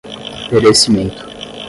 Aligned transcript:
perecimento 0.49 1.13